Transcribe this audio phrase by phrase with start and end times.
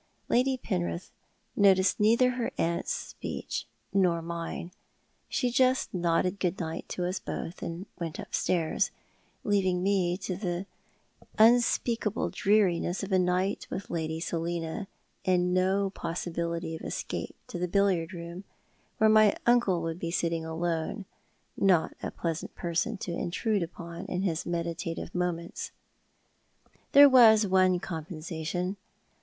[0.29, 1.11] Lady Penrith
[1.55, 4.71] noticed neither her aunt's speech nor mine.
[5.29, 8.89] She just nodded good night to us both, and went upstairs,
[9.43, 10.65] leaving me to the
[11.37, 14.87] unspeakable dreariness of a night with Lady Selina,
[15.23, 18.43] and no possibility of escape to the billiard room,
[18.97, 21.05] where my uncle would be sitting alone—
[21.55, 25.69] not a pleasant person to intrude upon in his meditative moments.
[26.91, 28.77] There was one compensation.